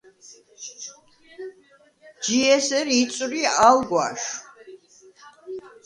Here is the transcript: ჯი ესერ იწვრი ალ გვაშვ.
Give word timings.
ჯი 2.23 2.37
ესერ 2.55 2.87
იწვრი 2.99 3.41
ალ 3.67 3.79
გვაშვ. 3.89 4.29